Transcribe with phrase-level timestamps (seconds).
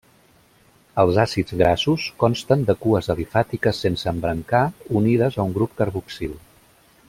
[1.01, 4.63] Els àcids grassos consten de cues alifàtiques sense embrancar
[5.03, 6.35] unides a un grup carboxil.